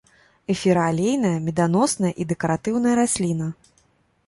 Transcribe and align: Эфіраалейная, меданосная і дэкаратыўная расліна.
Эфіраалейная, 0.53 1.33
меданосная 1.51 2.13
і 2.25 2.29
дэкаратыўная 2.33 2.95
расліна. 3.03 3.53